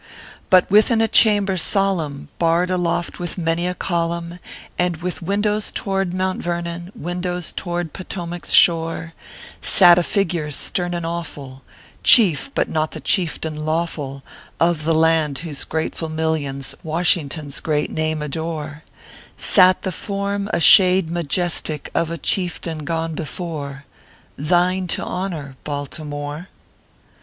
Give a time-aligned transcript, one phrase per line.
[0.49, 4.39] But within a chamber solemn, barred aloft with many a column,
[4.75, 9.13] And with windows tow rd Mount Yernon, windows tow rd Potomac s shore,
[9.61, 11.61] Sat a figure, stern and awful;
[12.03, 14.23] Chief, but not the Chieftain lawful
[14.59, 18.81] Of the land whose grateful millions "Washington s great name adore
[19.37, 23.85] Sat the form a shade majestic of a Chieftain gone before,
[24.35, 26.23] Thine to honor, Baltimore!
[26.33, 26.47] ORPHEUS C.
[26.47, 27.17] KERR PAPERS.